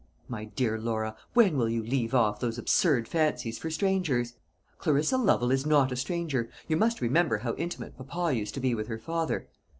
"My 0.27 0.45
dear 0.45 0.81
Laura, 0.81 1.15
when 1.35 1.57
will 1.57 1.69
you 1.69 1.83
leave 1.83 2.15
off 2.15 2.39
those 2.39 2.57
absurd 2.57 3.07
fancies 3.07 3.59
for 3.59 3.69
strangers?" 3.69 4.33
"Clarissa 4.79 5.15
Lovel 5.15 5.51
is 5.51 5.63
not 5.63 5.91
a 5.91 5.95
stranger; 5.95 6.49
you 6.67 6.75
must 6.75 7.01
remember 7.01 7.37
how 7.37 7.53
intimate 7.53 7.95
papa 7.95 8.33
used 8.35 8.55
to 8.55 8.59
be 8.59 8.73
with 8.73 8.87
her 8.87 8.97
father." 8.97 9.47